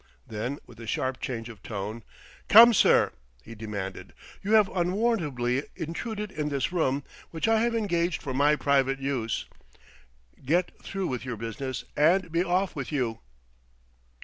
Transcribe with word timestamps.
Then, 0.25 0.57
with 0.65 0.79
a 0.79 0.87
sharp 0.87 1.19
change 1.21 1.47
of 1.47 1.61
tone, 1.61 2.01
"Come, 2.49 2.73
sir!" 2.73 3.11
he 3.43 3.53
demanded. 3.53 4.13
"You 4.41 4.53
have 4.53 4.67
unwarrantably 4.75 5.65
intruded 5.75 6.31
in 6.31 6.49
this 6.49 6.71
room, 6.71 7.03
which 7.29 7.47
I 7.47 7.59
have 7.61 7.75
engaged 7.75 8.19
for 8.19 8.33
my 8.33 8.55
private 8.55 8.97
use. 8.97 9.45
Get 10.43 10.71
through 10.81 11.05
with 11.05 11.23
your 11.23 11.37
business 11.37 11.83
and 11.95 12.31
be 12.31 12.43
off 12.43 12.75
with 12.75 12.91
you." 12.91 13.19